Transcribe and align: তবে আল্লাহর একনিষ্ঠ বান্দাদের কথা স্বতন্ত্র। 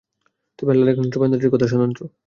তবে 0.59 0.69
আল্লাহর 0.71 0.91
একনিষ্ঠ 0.93 1.15
বান্দাদের 1.17 1.51
কথা 1.53 1.67
স্বতন্ত্র। 1.67 2.01